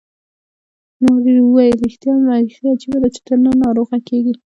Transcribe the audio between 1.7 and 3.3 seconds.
ریښتیا هم، بیخي عجبه ده، چي